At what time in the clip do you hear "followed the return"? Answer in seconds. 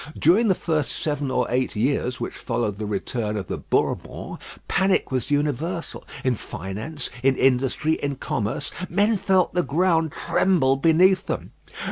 2.33-3.37